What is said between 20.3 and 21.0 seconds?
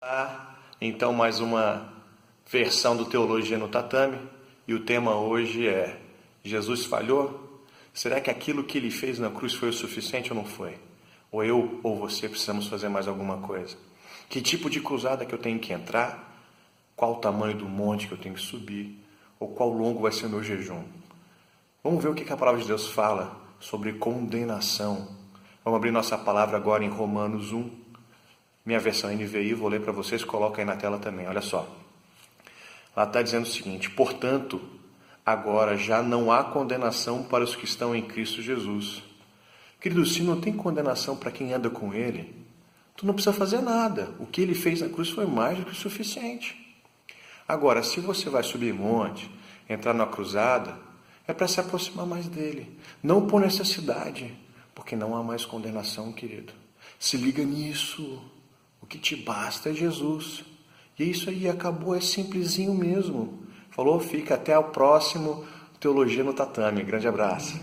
jejum?